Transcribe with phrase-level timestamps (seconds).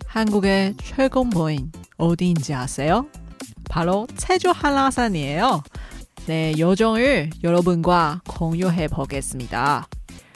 [0.06, 3.08] 한국의 최고봉인 어디인지 아세요?
[3.70, 5.64] 바로 체조 한라산이에요.
[6.26, 9.88] 네, 여정을 여러분과 공유해 보겠습니다.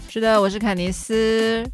[0.09, 1.65] 是的，我是凯尼斯，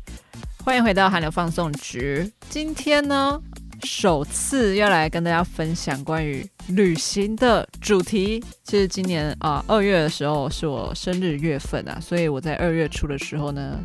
[0.63, 2.31] 欢迎回到韩流放送局。
[2.49, 3.41] 今天呢，
[3.84, 8.42] 首次要来跟大家分享关于旅行的主题。
[8.62, 13.78] 其实今年啊，二月的时候是我生日月份啊，所以我在二月初的时候呢，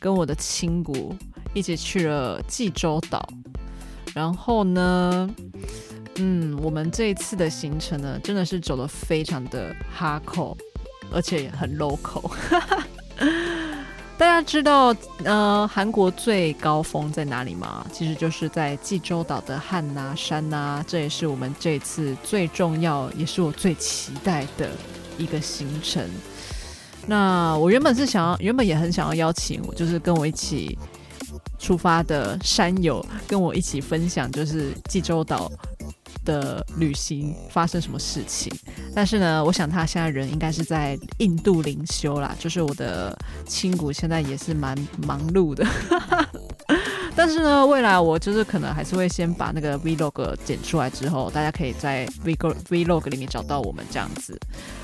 [0.00, 1.14] 跟我的亲骨
[1.54, 3.26] 一起去了济州岛。
[4.14, 5.30] 然后呢，
[6.16, 10.56] 嗯，我们这一次的行程呢，真的是走得非常的哈扣，
[11.12, 12.30] 而且很 local。
[14.18, 17.86] 大家知道，呃，韩国最高峰在哪里吗？
[17.92, 20.84] 其实就是在济州岛的汉拿山呐、啊。
[20.86, 24.70] 这也是我们这次最重要，也是我最期待的
[25.18, 26.02] 一个行程。
[27.06, 30.78] 那我原本是想要，原本也很想要邀请我，就是跟我一起
[31.58, 35.52] 出发的山友，跟我一起分享，就是济州岛。
[36.24, 38.52] 的旅行发生什么事情？
[38.96, 43.14] 但是呢，我想他现在人应该是在印度灵修啦，就是我的
[43.46, 44.74] 亲骨现在也是蛮
[45.06, 45.66] 忙碌的。
[47.14, 54.38] 但是呢，未来我就是可能还是会先把那个 vlog 剪出来之后，大家可以在 vlog vlog 里面找到我们这样子。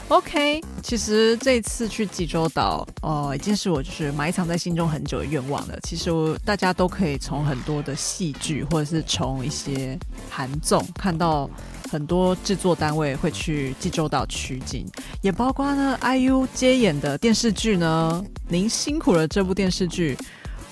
[0.08, 5.78] OK，其实这次去济州岛哦，已经是我就是埋藏在心中很久的愿望了。
[5.84, 9.98] 其实我大家都可以从很多的戏剧或者是从一些
[10.28, 11.48] 韩综看到
[11.92, 14.86] 很多制作单位会去济州岛取景，
[15.20, 18.24] 也包括呢 IU 接演的电视剧呢。
[18.48, 20.16] 您辛苦了，这部电视剧。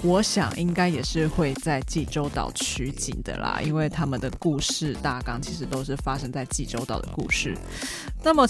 [0.03, 7.55] 我想应该也是会在济州岛取景的啦，因为他们的故事大纲其实都是发生在济州岛的故事。
[8.23, 8.49] 那么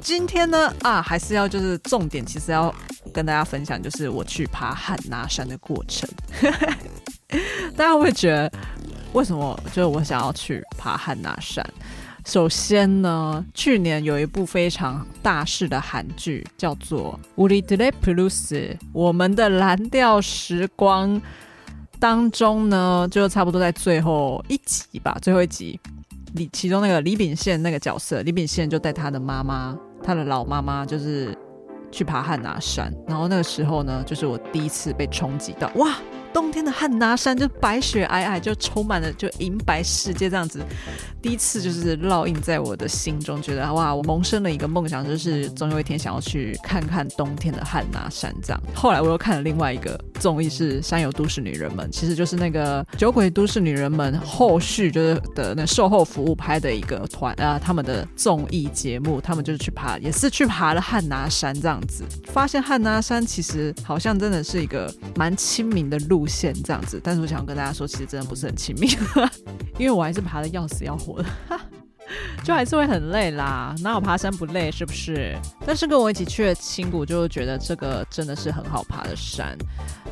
[0.00, 2.74] 今天呢，啊，还是要就是重点，其实要
[3.14, 6.10] 跟大家分享，就是我去爬汉拿山的过程。
[7.76, 8.52] 大家会觉得，
[9.12, 11.64] 为什么就是我想要去爬汉拿山？
[12.24, 17.18] 首先呢，去年有一部非常大势的韩剧叫做，
[18.92, 21.20] 我们的蓝调时光
[21.98, 25.78] 当中呢，就差不多在最后一集吧，最后一集，
[26.34, 31.36] 李，其中那个李秉宪那个角色，李秉宪就带他的妈妈，他的老妈妈就是
[31.90, 35.96] 去爬汉拿山，然后那个时候呢，就是我第一次被冲击到，哇。
[36.32, 40.60] 冬天的汉拿山就白雪皑皑，就充满了就银白世界这样子。
[41.20, 48.62] 第一次就是烙印在我的心中，觉得哇，我萌生了一个梦想，就是总有一天想要去看看冬天的汉拿山这样。
[48.74, 62.04] 后来我又看了另外一个综艺，是《山有都市女人们》，其实就是那个《酒鬼都市女人们》后续就是的那售后服务拍的一个团啊，他们的综艺节目，他们就是去爬，也是去爬了汉拿山这样子。
[62.26, 66.19] 发现汉拿山其实好像真的是一个蛮亲民的路。
[66.20, 68.88] 无限这样子，但是我想要跟大家说，其实真的不是很亲密，
[69.78, 71.28] 因为我还是爬的要死要活的，
[72.44, 73.74] 就还是会很累啦。
[73.82, 75.34] 哪有爬山不累，是不是？
[75.64, 79.56] 但是跟我一起去的青谷就觉得这个真的是很好爬的山。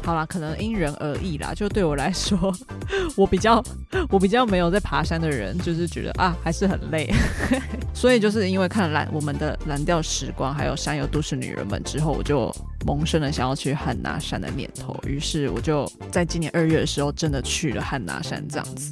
[0.08, 1.52] 好啦，可能因人而异啦。
[1.54, 2.50] 就对我来说，
[3.14, 3.62] 我比较
[4.08, 7.12] 我比较没有在爬山的人，就是觉得啊，还是很累。
[7.92, 12.50] 所以就是因为看了蓝我们的蓝调时光，还有山有都市女人们之后，我就
[12.86, 14.98] 萌生了想要去汉拿山的念头。
[15.06, 18.90] 于是我就在今年二月的时候，真的去了汉拿山这样子。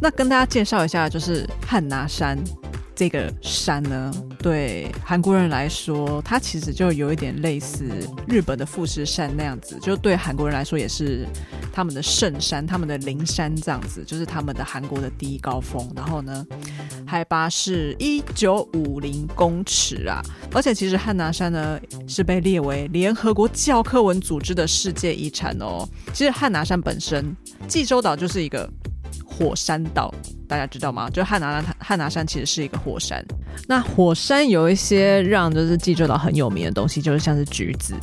[0.00, 2.38] 那跟大家介绍一下，就是汉拿山
[2.96, 7.84] 这个山呢，对韩国人来说，它其实就有一点类似
[8.26, 11.26] 日本的富士山那样子，就对韩国人来说也是
[11.70, 15.86] 他们的圣山、他们的灵山这样子，就是他们的韩国的第一高峰。
[15.94, 16.46] 然后呢，
[17.06, 20.22] 海拔是一九五零公尺啊，
[20.54, 21.78] 而且其实汉拿山呢
[22.08, 25.86] 是被列为联合国教科文组织的世界遗产哦。
[26.14, 27.36] 其实汉拿山本身，
[27.68, 28.66] 济州岛就是一个
[29.36, 30.12] 火山岛。
[30.48, 31.10] 大家知道吗？
[31.10, 33.20] 就汉拿汉拿山其实是一个火山。
[33.66, 37.94] 那火山有一些让就是济州岛很有名的东西，就是像是橘子，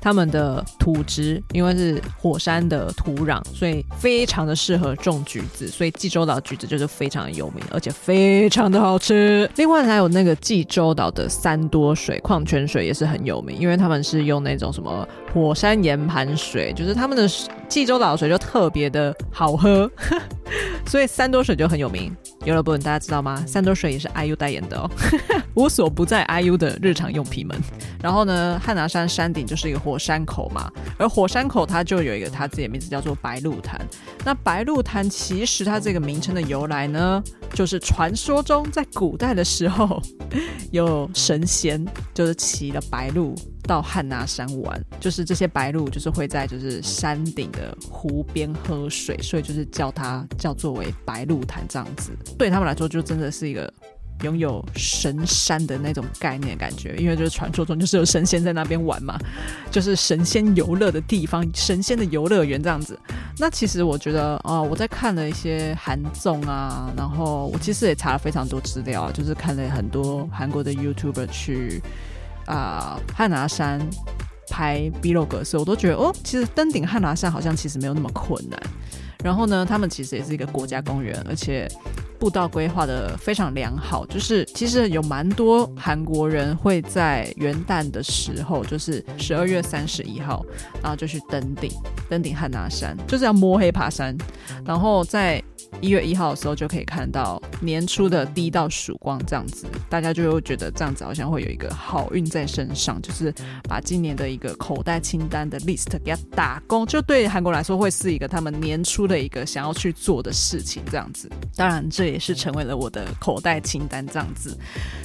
[0.00, 5.68] 他们的土质因为是火山的土壤，所以非常的适合种橘子。
[5.68, 9.50] 所以济州岛橘子就是非常的有名，而且非常的好吃。
[9.56, 17.28] 另外还有那个济州岛的三多水矿泉水也是很有名，因为他们是用那种什么火山岩盘水，就是他们的
[17.68, 19.90] 济州岛水就特别的好喝，
[20.86, 22.14] 所以三多水就很有名。
[22.44, 22.76] 有了不？
[22.78, 23.42] 大家知道吗？
[23.46, 24.90] 三多水也是 IU 代言的哦。
[25.54, 27.56] 无所不在 IU 的日常用品们。
[28.02, 33.80] 然后呢，汉拿山山顶就是一个火山口嘛，而火山口它就有一个它自己的名字叫做白鹿潭。
[34.24, 37.22] 那白鹿潭其实它这个名称的由来呢，
[37.54, 40.00] 就是传说中在古代的时候，
[40.70, 43.34] 有神仙就是骑了白鹿。
[43.68, 52.10] 到汉拿山玩，就是这些白鹿就是会在就是山顶的湖边喝水，所以就是叫它叫作为白鹿潭这样子。
[52.36, 53.72] 对他们来说，就真的是一个
[54.22, 59.18] 拥有神山的那种概念感觉，因为就是传说中就是有神仙在那边玩嘛，
[59.70, 62.98] 就是神仙游乐的地方，神仙的游乐园这样子。
[63.38, 71.82] 那其实我觉得啊、我在看了一些韩综啊，然后我其实也查了非常多资料，就是看了很多韩国的 YouTuber 去。
[72.46, 73.80] 啊、汉拿山
[74.50, 78.60] 拍 Vlog 的时候，我都觉得哦，其实登顶汉拿山好像其实没有那么困难。
[79.22, 81.70] 然后呢，他们其实也是一个国家公园，而且
[82.20, 84.06] 步道规划的非常良好。
[84.06, 90.46] 就是其实有蛮多韩国人会在元旦的时候，就是十二月三十一号，
[90.80, 91.68] 然后就去登顶，
[92.08, 94.16] 登顶汉拿山，就是要摸黑爬山，
[94.64, 95.42] 然后在。
[95.80, 103.32] 一月一号的时候就可以看到年初的第一道曙光，这样子大家就会觉得这样子好像会有一个好运在身上，就是
[103.68, 111.30] 把今年的一个口袋清单的 list 给它打工，就对韩国来说会是一个他们年初的一个想要去做的事情，这样子。
[111.56, 114.56] 当然这也是成为了我的口袋清单，这样子。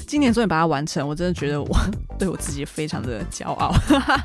[0.07, 1.77] 今年终于把它完成，我真的觉得我
[2.19, 3.73] 对我自己非常的骄傲。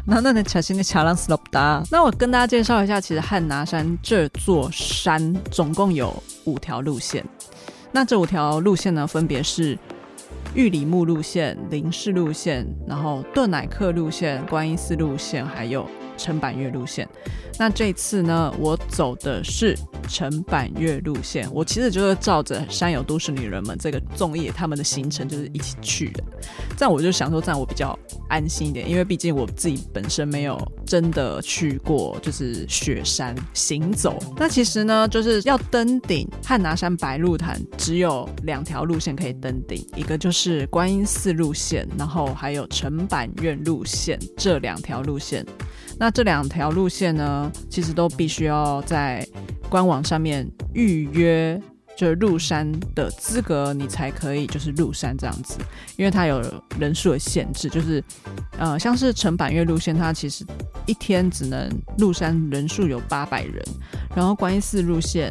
[0.04, 6.10] 那那那小心的桥浪斯洛达，那我跟大家介绍一下，其实汉拿山这座山总共有。
[6.44, 7.24] 五条路线，
[7.92, 9.78] 那这五条路线呢，分别是
[10.54, 15.86] 玉里木路线、林氏路线，然后顿乃克路线、观音寺路线，还有
[16.20, 17.08] 陈板岳路线。
[17.58, 19.76] 那这次呢，我走的是
[20.08, 21.46] 陈板岳路线。
[21.52, 26.24] 我其实就是照着《山有都市女人们》这个综艺他们的行程，就是一起去的。
[26.76, 34.18] 这样我就想说，这样我比较安心一点，因为毕竟我自己本身没有真的去过，就是雪山行走。
[34.36, 45.44] 那其实呢，就是要登顶汉拿山白鹿潭，只有两条路线可以登顶，一个就是观音寺路线，然后还有陈板岳路线这两条路线。
[46.00, 49.24] 那这两条路线呢，其实都必须要在
[49.68, 51.60] 官网上面预约。
[51.96, 55.58] 就是入山的资格，你才可以就是入山这样子，
[55.98, 56.40] 因为它有
[56.78, 58.02] 人数的限制，就是
[58.58, 60.42] 呃，像是陈板岳路线，它其实
[60.86, 61.68] 一天只能
[61.98, 63.62] 入山人数有八百人，
[64.16, 65.30] 然后观音寺路线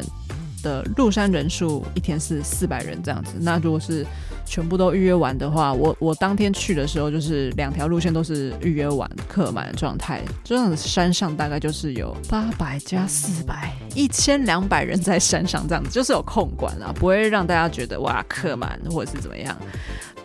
[0.62, 3.32] 的入山人数一天是四百人这样子。
[3.40, 4.06] 那如果是
[4.50, 10.20] 全部都预约完的话，我我当天去的时候，就是两条路线都是预约完客满的状态。
[10.42, 19.56] 这样子山上大概就是有八百加四百，一千两百人在山上，这样子就是有控管啊，不会让大家觉得哇客满或者是怎么样。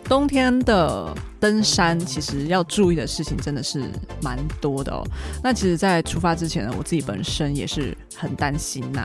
[0.08, 3.84] 冬天的登山其实要注意的事情真的是
[4.22, 5.04] 蛮多的哦。
[5.42, 9.04] 那其实，在出发之前呢，我自己本身也是很担心呐，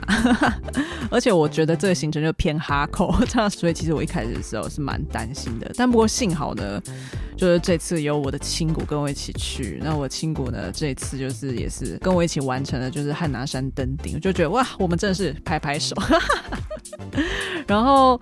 [1.10, 5.70] 而且我觉得这个行程就偏哈口， 这样，所以其实我一开始的时候是蛮担心的。
[5.76, 6.80] 但不过幸好呢，
[7.36, 15.94] 就是这次有我的亲骨跟我一起去，那我亲骨呢，这次就是也是跟我一起完成了就是汉拿山登顶，就觉得哇，我们真的是拍拍手。
[17.66, 18.20] 然后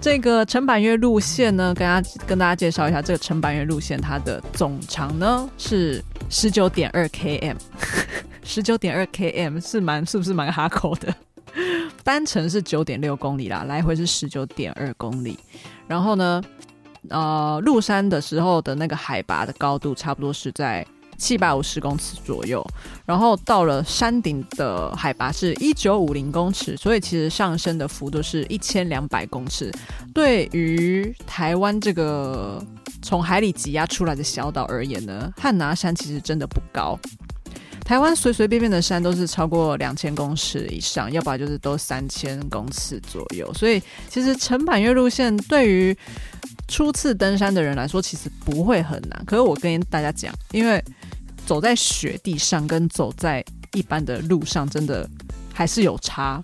[0.00, 6.02] 这个陈板岳路线呢，跟大家跟大家介绍一下，这个陈板岳路线它的总长呢是
[6.32, 7.54] 十九点二 km，
[8.42, 11.14] 十九点二 km 是蛮是不是蛮哈口的？
[12.02, 15.38] 单程是九点六公里啦，来回是十九点二公里。
[15.86, 16.42] 然后呢，
[17.10, 20.84] 呃，入山的时候的那个海拔的高度差不多是在
[21.22, 22.66] 七百五十公尺左右，
[23.06, 29.70] 然后到了山顶的海拔是一九五零公尺，所以其实上升的幅度是一千两百公尺。
[30.12, 32.60] 对于台湾这个
[33.02, 36.98] 从海里挤压出来的小岛而言呢，汉拿山其实真的不高。
[37.84, 43.52] 台湾随随便便的山都是超过两千公尺以上，要不然就是都三千公尺左右。
[43.54, 45.96] 所以其实成板岳路线对于
[46.68, 49.24] 初次登山的人来说，其实不会很难。
[49.26, 50.82] 可是我跟大家讲，因为
[51.52, 53.44] 走在雪地上跟走在
[53.74, 55.06] 一般的路上，真的
[55.52, 56.42] 还是有差。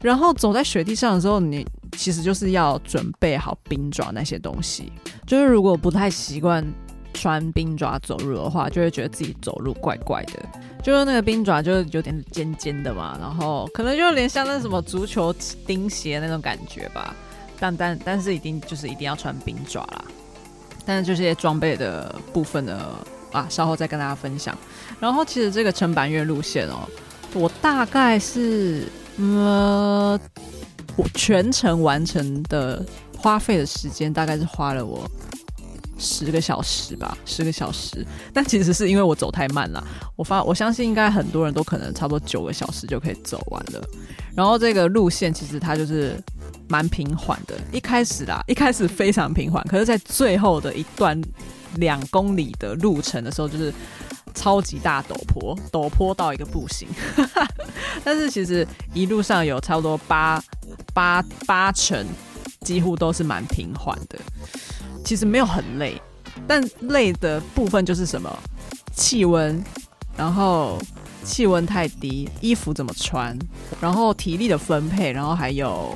[0.00, 1.64] 然后走在雪地上的时候，你
[1.96, 4.92] 其实就是要准备好冰爪那些东西。
[5.24, 6.66] 就是如果不太习惯
[7.14, 10.44] 穿冰爪走路的话，就会觉得自己走路怪怪的。
[10.82, 15.32] 就是那个冰爪就是有点尖尖的嘛，然后可能就有点像那什么足球
[15.64, 17.14] 钉鞋那种感觉吧。
[17.60, 20.04] 但但但是一定就是一定要穿冰爪啦。
[20.84, 22.96] 但是这些装备的部分呢？
[23.32, 24.56] 啊，稍后再跟大家分享。
[24.98, 26.88] 然后，其实这个城板岳路线哦，
[27.32, 28.86] 我大概是
[29.18, 30.18] 呃，
[30.96, 32.84] 我全程完成的
[33.16, 35.08] 花费的时间大概是花了我
[35.96, 38.06] 十个小时吧，十个小时。
[38.34, 39.82] 但其实是因为我走太慢了，
[40.16, 43.82] 我发我相信应该很多人都可能差不多九个小时就可以走完了。
[44.34, 46.20] 然后这个路线其实它就是
[46.68, 51.20] 蛮平缓的，一开始啦，一开始非常平缓，可是在最后的一段。
[51.76, 53.72] 两公里的路程的时候，就是
[54.34, 56.88] 超级大陡坡，陡坡到一个不行。
[58.04, 60.42] 但是其实一路上有差不多八
[60.92, 62.06] 八八成，
[62.60, 64.18] 几乎都是蛮平缓的。
[65.04, 66.00] 其实没有很累，
[66.46, 68.30] 但累的部分就是什么
[68.94, 69.62] 气温，
[70.16, 70.80] 然后
[71.24, 73.36] 气温太低，衣服怎么穿，
[73.80, 75.94] 然后体力的分配，然后还有。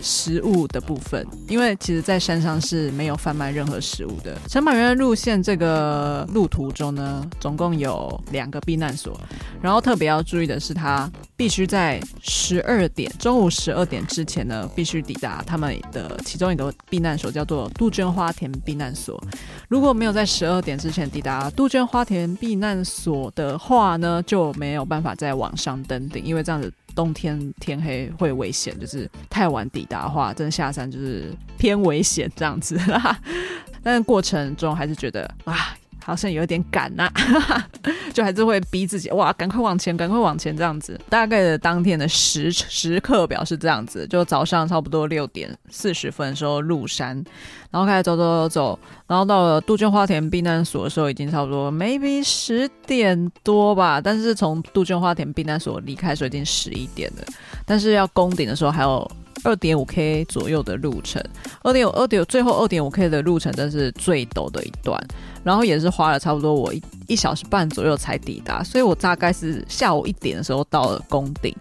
[0.00, 4.36] 食物的部分，因为其实，在山上是没有贩卖任何食物的。
[4.48, 9.18] 城板岳路线这个路途中呢，总共有两个避难所，
[9.60, 19.20] 然后特别要注意的是，它必须在十二点，中午十二点之前呢，必须抵达他们的其中一个避难所，叫做杜鹃花田避难所。
[19.68, 26.72] 如果没有在十二点之前抵达杜鹃花田避难所的话呢，就没有办法再往上登顶，因为这样子。
[26.98, 33.16] 冬天天黑会危险，就是太晚抵达的话，真的下山就是偏危险这样子啦。
[33.84, 35.76] 但是过程中还是觉得啊。
[36.08, 37.68] 好像有点赶呐、啊，
[38.14, 40.98] 就还是会逼自己哇，赶快往前，赶快往前这样子。
[41.10, 47.22] 大概的当天的时时刻表是这样子，就早上差不多六点四十分的时候入山，
[47.70, 57.24] 然后开始走走走走，然后到了杜鹃花田避难所的时候已经差不多 maybe 十点多吧，但是从杜鹃花田避难所离开的时候已经十一点了，
[57.66, 59.06] 但是要攻顶的时候还有。
[59.44, 61.22] 二点五 K 左右的路程，
[61.62, 65.00] 二点五二点最后二点五 K 的路程，真是最陡的一段，
[65.44, 71.54] 然后也是花了差不多我一一小时半左右才抵达，所以我大概是下午一点的时候到了攻顶，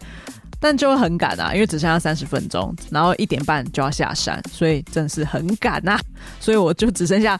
[0.59, 5.99] 但就会很赶啊，因为只剩下三十分钟，然后一点半就要下山，所以真是很赶呐，
[6.39, 7.39] 所以我就只剩下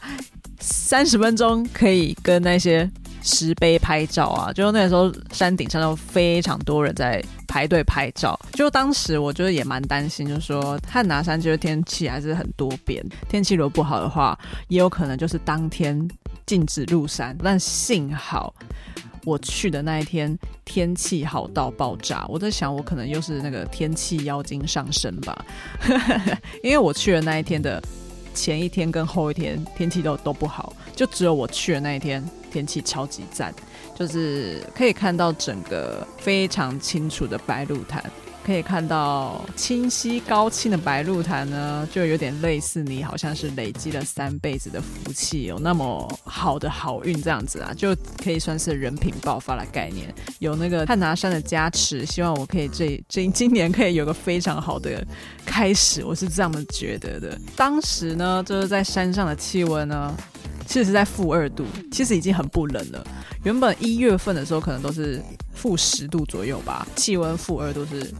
[0.60, 2.90] 三十分钟可以跟那些。
[3.22, 8.38] 石碑拍照啊，就那时候山顶上都非常多人在排队拍照。
[8.52, 16.08] 就当时我觉得也蛮担心，就是说汉拿山就是天气还是很多变，天气如果不好的话，也有可能就是当天
[16.46, 17.36] 禁止入山。
[17.42, 18.54] 但幸好
[19.24, 25.44] 我去的那一天天气好到爆炸，我在想我可能又是那个天气妖精上身吧，
[26.62, 27.82] 因为我去的那一天的
[28.32, 32.24] 前一天跟后一天天气都都不好，就只有我去的那一天。
[32.58, 33.54] 天气超级赞，
[33.94, 38.02] 就是可以看到整个非常清楚的白鹿潭，
[38.44, 55.06] 可以看到清晰高清的白鹿潭呢，就有点类似你好像是累积了三辈子的福气，有那么好的好运这样子啊，就可以算是人品爆发的概念，有那个汉拿山的加持，希望我可以这这今年可以有个非常好的
[55.46, 57.38] 开始，我是这么觉得的。
[57.54, 60.12] 当时呢，就是在山上的气温呢。
[60.68, 63.02] 其实是在负二度，其实已经很不冷了。
[63.42, 65.18] 原本一月份的时候可能都是
[65.54, 68.12] 负十度左右吧，气温负二度是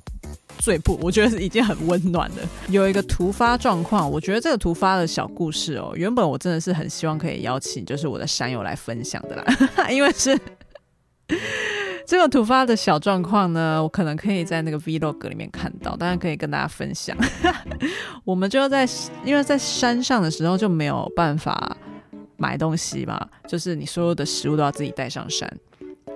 [0.58, 2.36] 最不，我觉得是已经很温暖了。
[2.70, 9.44] 有一个突发状况，我觉得这个突发的小故事哦，原本我真的是很希望可以邀请就是我的山友来分享的啦，
[9.92, 10.38] 因为是
[12.08, 17.14] 这个突发的小状况呢，我可能可以在那个 vlog 里面看到，当然可以跟大家分享。
[18.24, 18.88] 我们就在
[19.22, 21.76] 因为在山上的时候就没有办法。
[22.38, 25.46] 买东西嘛，就是你所有的食物都要自己带上山。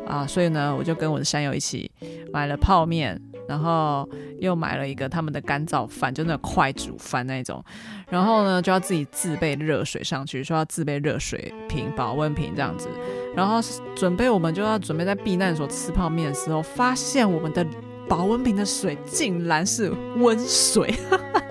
[0.07, 1.88] 啊，所以呢，我就跟我的山友一起
[2.33, 4.09] 买了泡面，然后
[4.41, 7.64] 又买了一个他们的干燥饭，就那快煮饭那种，
[8.09, 12.88] 然后呢就要自己自备热水上去，说要自备热水瓶、保温瓶这样子，
[13.37, 13.61] 然后
[13.95, 17.64] 准备我们就要准备在避难所吃泡面的时候，发现我们的
[18.09, 20.93] 保温瓶的水竟然是温水。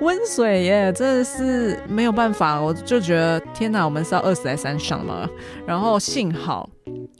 [0.00, 5.28] 温水耶，真的是没有办法，我就觉得天哪，我们是要饿死在山上吗？
[5.66, 6.68] 然后幸好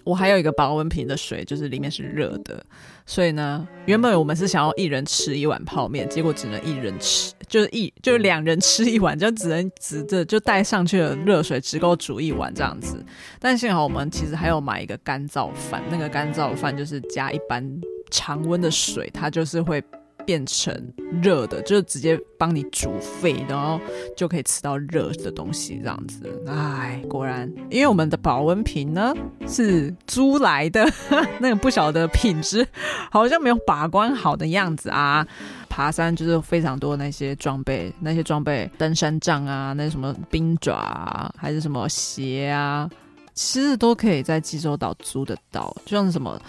[0.02, 2.64] 我还有一个保温瓶的水，就是里面是热的，
[3.04, 13.04] 所以呢，原本我们是想要一人吃一碗泡面，结果只能一人吃，就是一就是两人吃一碗，就只能直着就带上去了热水，只够煮一碗这样子。
[13.38, 17.62] 但幸好我们其实还有买一个干燥饭，那个干燥饭就是加一般
[18.10, 19.84] 常温的水，它就是会。
[20.30, 20.72] 变成
[21.20, 23.80] 热的，就是直接帮你煮沸，然后
[24.16, 26.22] 就可以吃到热的东西，这样子。
[26.46, 29.12] 哎，果然，因为我们的保温瓶呢
[29.48, 30.88] 是租来的，
[31.40, 32.64] 那个不晓得品质
[33.10, 35.26] 好像没有把关好的样子啊。
[35.68, 42.88] 爬山就是非常多那些装备，那些装备，登山杖啊，那什么冰爪啊，还是什么鞋啊，
[43.34, 46.40] 其实都可以在济州岛租得到，就像什么。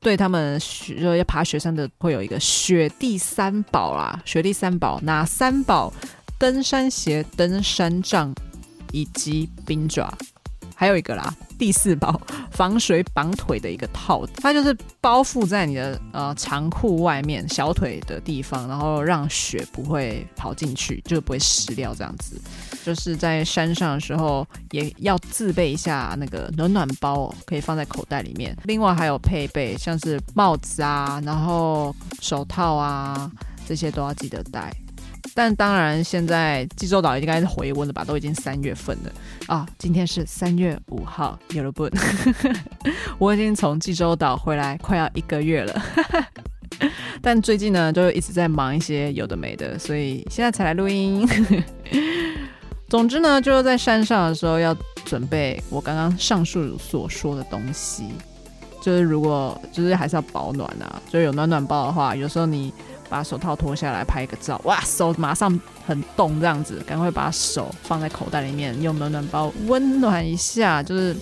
[0.00, 5.92] 对他们学要爬雪山的会有一个雪地三宝啦，雪地三宝哪三宝？
[6.38, 8.34] 登山鞋、登山杖
[8.92, 10.10] 以及冰爪。
[10.74, 12.18] 还有一个啦，第四宝
[12.50, 22.40] 防水绑腿的一个套子，它就是包覆在你的呃长裤外面小腿的地方，然后让雪不会跑进去，就不会湿掉这样子。
[22.84, 28.56] 就是在山上的时候也要自备一下那个暖暖包，可以放在口袋里面。
[28.64, 33.30] 另外还有配备像是帽子啊，然后手套啊，
[33.66, 34.72] 这些都要记得带。
[35.32, 38.04] 但当然，现在济州岛应该是回温了吧？
[38.04, 39.12] 都已经三月份了
[39.46, 39.68] 啊！
[39.78, 41.88] 今天是三月五号，有了不？
[43.16, 45.82] 我已经从济州岛回来快要一个月了，
[47.22, 51.28] 但最近呢，就一直在忙一些有的没的，所以现在才来录音。
[52.90, 58.08] 总之呢，就是在山上的时候要准备我刚刚上述所说的东西，
[58.82, 62.70] 就是如果就是还是要保暖啊，就有暖暖包的话，有时候你。
[63.10, 71.16] 把手套脱下来拍一个照，哇，手马上很冻这样子，赶快把手放在口袋里面，用暖暖包温暖一下，就是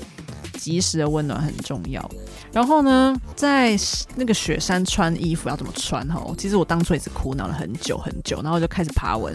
[0.59, 2.07] 及时的温暖很重要。
[2.53, 3.75] 然后呢，在
[4.17, 6.07] 那个雪山穿衣服要怎么穿？
[6.11, 9.35] 吼，其实我当初也是苦恼了很久很久，然后就开始爬文，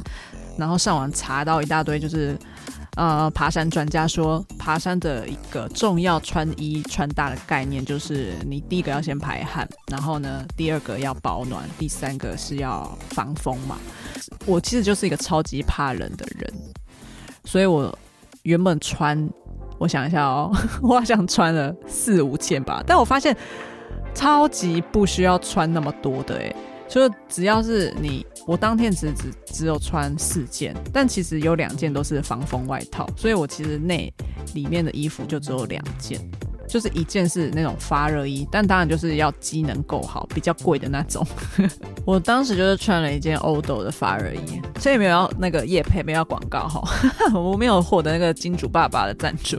[0.57, 2.37] 然后上网查到一大堆，就是。
[2.95, 13.79] 呃，爬山专家说，爬山的一个重要穿衣穿搭的概念就是，你第一个要先排汗，然后呢，第二个要保暖，第三个是要防风嘛。
[14.45, 16.53] 我其实就是一个超级怕冷的人，
[17.45, 17.97] 所以我
[18.43, 19.27] 原本穿，
[19.79, 23.35] 我想一下哦， 我好像穿了四五件吧，但我发现
[24.13, 26.55] 超级不需要穿那么多的，诶，
[26.93, 28.23] 就只要是你。
[28.45, 34.13] 我当天只只只有穿四件，但其实有两件都是防风外套，所以我其实内
[34.53, 36.19] 里面的衣服就只有两件，
[36.67, 41.25] 就是一件是那种发热衣，但当然就是要机能够好，比较贵的那种。
[42.05, 46.83] 我当时就是穿了一件欧斗的发热衣，所以没有要那个业配，没有要广告哈，
[47.33, 49.57] 我没有获得那个金主爸爸的赞助。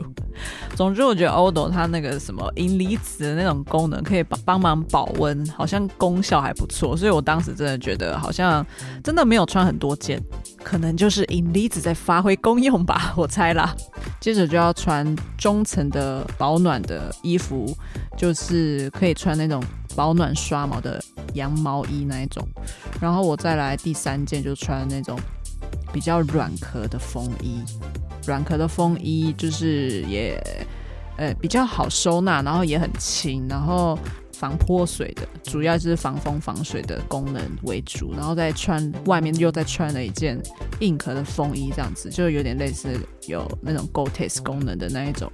[0.75, 6.97] 总之，我觉得欧斗它那个什么银离子的那种功能，可以帮帮忙保温，好像功效还不错。
[6.97, 8.65] 所以我当时真的觉得，好像
[9.01, 10.21] 真的没有穿很多件，
[10.63, 13.73] 可能就是银离子在发挥功用吧，我猜啦。
[14.19, 17.73] 接着就要穿中层的保暖的衣服，
[18.17, 19.63] 就是可以穿那种
[19.95, 21.01] 保暖刷毛的
[21.35, 22.45] 羊毛衣那一种。
[22.99, 25.17] 然后我再来第三件，就穿那种
[25.93, 27.63] 比较软壳的风衣。
[28.25, 30.41] 软壳的风衣就是也，
[31.17, 33.97] 呃，比较好收纳，然后也很轻，然后
[34.35, 40.39] 防泼水的，主要就是防风防水的功能为主，然后再穿外面又再穿了一件
[40.79, 45.31] 硬壳的风衣，这样子就有点类似有那种 Gore-Tex 功能的那一种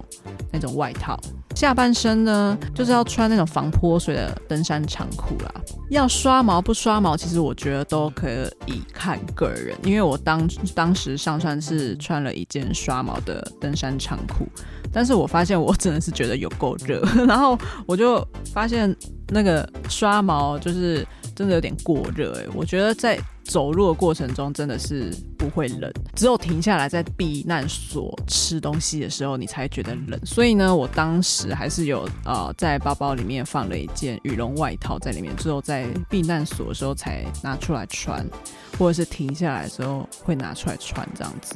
[0.52, 1.18] 那种外套。
[1.54, 5.52] 下半身呢，就是要穿那种防泼水的登山长裤啦。
[5.90, 8.30] 要刷毛不刷毛，其实我觉得都可
[8.66, 14.48] 以看个人，因为我当当时上山是穿了一件刷毛的登山长裤，
[14.92, 18.94] 但是我发现我真的是觉得有够热， 然后我就发现
[19.28, 23.18] 那个刷毛就是真的有点过热哎，我觉得在。
[23.52, 30.18] 走路的过程中真的是不会冷，只有停下来在避难所吃东西的时候，你才觉得冷。
[30.24, 38.26] 所以呢，我当时还是有呃在包包里面放了一件羽绒外套在里面，之后在避难所的时候才拿出来穿，
[38.78, 41.54] 或者是停下来的时候会拿出来穿这样子。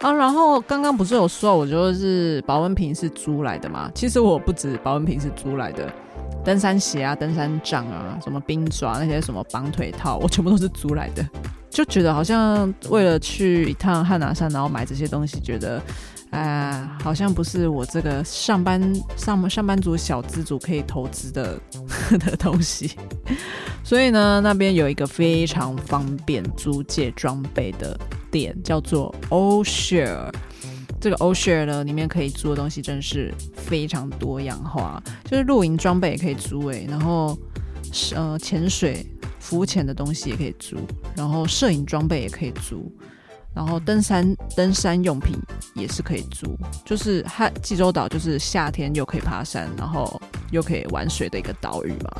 [0.00, 3.88] 啊，然后刚刚不是有说我就是保温瓶是租来的吗？
[3.94, 5.88] 其实我不止保温瓶是租来的。
[6.44, 11.26] 登山鞋啊，登山杖啊，什么冰爪那些什么绑腿套，我全部都是租来的。
[11.68, 15.82] 就觉得好像为了去一趟汉拿山，然后买这些东西，觉得
[16.30, 18.80] 呃，好像不是我这个上班
[19.16, 21.58] 上上班族小资族可以投资的
[22.18, 22.92] 的东西。
[23.84, 27.98] 所以呢，那边有一个非常方便租借装备的
[28.30, 30.32] 店，叫做 Oshare。
[31.06, 37.38] 这个 Oshare 呢，里面可以租的东西真是非常多样化，就是露营装备也可以租诶，然后
[38.16, 39.06] 呃潜水
[39.38, 40.76] 浮潜的东西也可以租，
[41.14, 42.92] 然后摄影装备也可以租，
[43.54, 45.36] 然后登山登山用品
[45.76, 52.10] 也是可以租，就是它济州岛就是夏天又可以爬山，然后又可以玩水的一个岛屿嘛。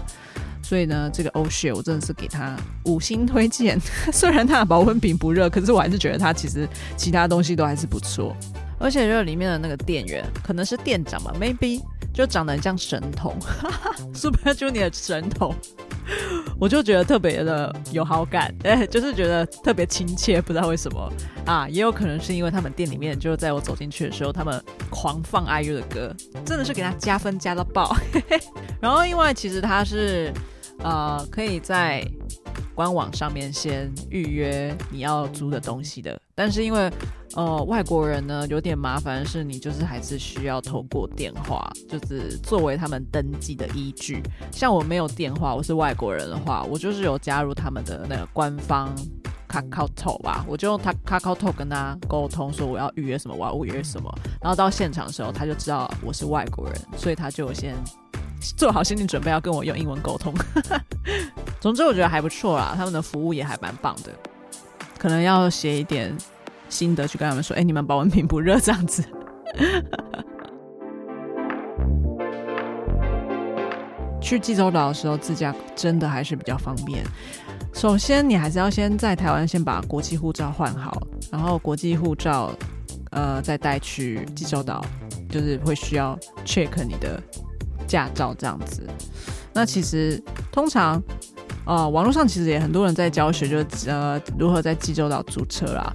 [0.63, 3.81] 所以呢，这个 Oshare 我真的是给他五星推荐。
[4.13, 8.37] 虽然它的保温瓶不热，可是我还是觉得它其实其他东西都还是不错。
[8.79, 13.35] 而且就是里面的那个店员，可能是店长吧，maybe 就长得很像神童，
[14.15, 15.55] Super Junior 神童，
[16.59, 21.13] 我就觉得特别的有好感， 哎，就是觉得特别亲切，不知道为什么
[21.47, 27.97] 啊，也有可能是因为他们店里面，就是在我走进去的时候，他们狂放 IU 的歌，真的是给他加分加到爆。
[28.81, 30.33] 然后另外其实他是。
[30.81, 32.07] 呃，可以在
[32.77, 36.93] 官网上面先预约你要租的东西的，但是因为
[37.35, 44.23] 呃外国人呢有点麻烦，是你就是还是需要透过电话，就是作为他们登记的依据。
[44.53, 48.95] 像我没有电话，我是外国人的话，我就是有加入他们的那个官方
[49.49, 57.75] KakaoTalk 吧，我就用他 KakaoTalk 跟他沟通，说我要预约什么，我要预约什么，然后到现场的时候，他就知道我是外国人，所以他就先。
[58.55, 60.33] 做好心理准备，要跟我用英文沟通。
[61.61, 64.13] 总之，我觉得还不错啦，他们的服务也还蛮棒的。
[64.99, 66.17] 可能要写一点
[66.69, 69.05] 心得去跟他们说，哎、你们保温瓶不热这样子。
[74.21, 77.05] 去济州岛的时候自驾真的还是比较方便。
[77.73, 82.53] 首先，你还是要先在台湾先把国际护照换好，然后国际护照
[83.11, 84.85] 呃再带去济州岛，
[85.31, 87.21] 就是会需要 check 你的。
[87.87, 88.85] 驾照这样子，
[89.53, 91.01] 那其实通常，
[91.67, 95.93] 呃，网络上其实也很多人在教学，就是呃如何在济州岛租车啦。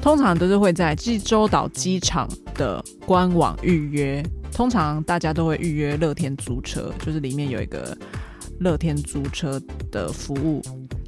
[0.00, 7.96] 通常都是会在济州岛机场的官网预约，通常大家都会预约乐天租车，就是里面有一个
[8.60, 10.62] 乐天租车的服务。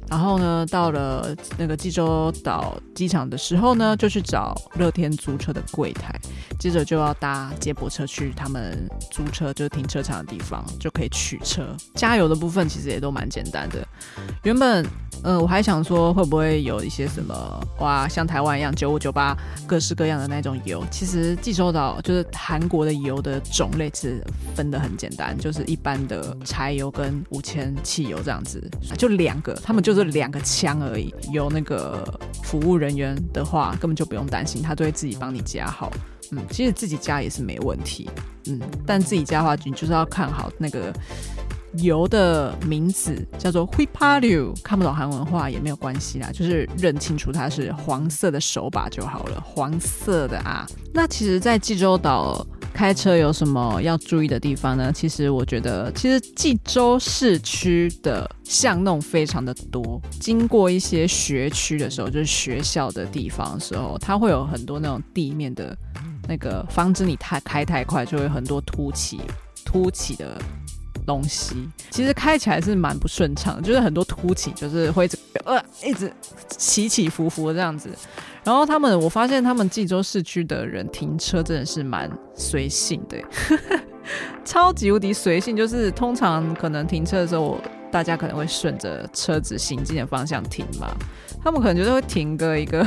[0.09, 6.18] 然后呢，到了那个济州岛机场的时候呢，就去找乐天租车的柜台，
[6.59, 11.65] 接着就要搭接驳车去他们租车就是停车场的地方，就可以取车。
[11.95, 13.87] 加油的部分其实也都蛮简单的。
[14.43, 14.85] 原本，
[15.23, 19.33] 呃，我还想说会不会有一些什么哇，像台湾一样九五九八
[19.65, 20.85] 各式各样的那种油。
[20.91, 24.21] 其实济州岛就是韩国的油的种类是
[24.53, 28.61] 分得很简单，就是一般的柴油跟五千汽油这样子，
[28.97, 30.09] 就两个，他们就是。
[30.09, 32.03] 两个枪而已，有那个
[32.43, 35.91] 服务人员的话，根本就不用担心，他都会自己帮你加好。
[36.31, 38.09] 嗯，其实自己加也是没问题。
[38.47, 40.93] 嗯，但自己加的话，你就是要看好那个
[41.77, 50.67] 油的名字，叫做휘파류看不懂韩文话也没有关系啦，就是认清楚它是黄色的手把就好了，黄色的啊。
[50.93, 52.45] 那其实，在济州岛。
[52.71, 54.89] 开车有什么要注意的地方呢？
[54.93, 59.99] 其实我觉得，其实济州市区的巷弄非常的多。
[60.21, 65.75] 经过一些学区的时候，就是学校的地方的时候，它会有很多那种地面的
[66.29, 69.19] 那个，防止你太开太快，就会很多凸起
[69.65, 70.39] 凸起的
[71.07, 71.67] 东西。
[71.89, 75.09] 其实开起来是蛮不顺畅，就是很多凸起，就是会
[75.43, 76.13] 呃一直
[76.47, 77.89] 起起伏伏这样子。
[78.43, 83.17] 然后他们，我发现他们济州市区的人停车真的是蛮随性的，
[84.45, 85.57] 超级无敌随性。
[85.57, 87.59] 就是通常可能停车的时候，
[87.91, 90.87] 大家可能会顺着车子行进的方向停嘛，
[91.43, 92.85] 他们可能就是会停个一个，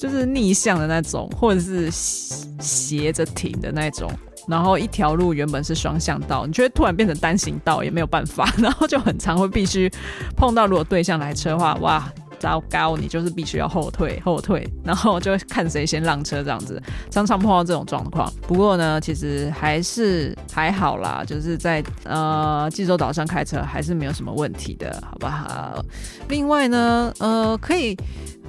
[0.00, 4.10] 就是逆向的那种，或者是斜着停的那种。
[4.48, 9.92] 然后一条路原本是双向道，你觉得突然变成单行道也没有办法，然后就很常会必须
[10.34, 12.10] 碰到，如果对向来车的话，哇！
[12.40, 18.32] 糟糕，你就是必须要后退，后退，然后就看谁先让车这样子，常常碰到这种状况。
[18.48, 25.84] 不过呢，其实还是还好啦，就是在呃济州岛上开车还是没有什么问题的，好不好？
[26.30, 27.94] 另外呢，呃，可以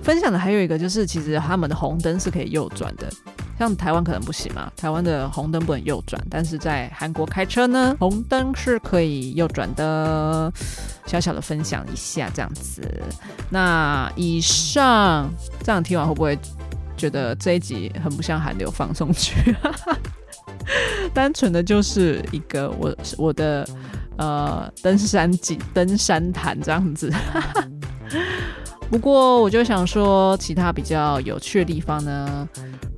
[0.03, 3.09] 分享的还有一个就是，其实他们的红灯是可以右转的。
[3.59, 10.51] 像台湾可能不行嘛，台湾的红灯不能右转，但是在韩国开车呢，红灯是可以右转的。
[11.05, 12.81] 小小的分享一下这样子。
[13.49, 15.29] 那以上
[15.61, 16.37] 这样听完会不会
[16.95, 19.33] 觉得这一集很不像韩流放送剧？
[21.13, 23.67] 单纯的就是一个我我的
[24.17, 27.11] 呃登山景登山谈这样子。
[28.91, 32.47] 不过我就想说，其他比较有趣的地方呢。